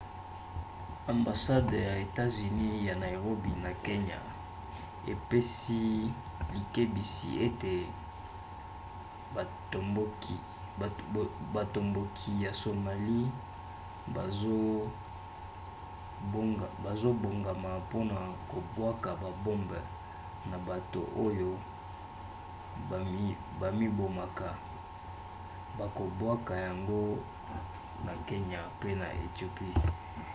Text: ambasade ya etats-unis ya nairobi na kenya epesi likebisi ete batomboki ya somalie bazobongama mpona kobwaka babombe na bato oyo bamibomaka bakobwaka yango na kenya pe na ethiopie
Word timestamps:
ambasade 1.13 1.77
ya 1.87 1.93
etats-unis 2.05 2.77
ya 2.87 2.93
nairobi 3.03 3.51
na 3.63 3.71
kenya 3.85 4.19
epesi 5.13 5.81
likebisi 6.53 7.29
ete 7.47 7.73
batomboki 11.53 12.31
ya 12.45 12.51
somalie 12.61 13.27
bazobongama 16.83 17.71
mpona 17.83 18.17
kobwaka 18.51 19.09
babombe 19.23 19.79
na 20.49 20.57
bato 20.67 21.01
oyo 21.27 21.51
bamibomaka 23.61 24.49
bakobwaka 25.79 26.53
yango 26.65 27.03
na 28.05 28.13
kenya 28.27 28.59
pe 28.79 28.89
na 29.01 29.07
ethiopie 29.25 29.75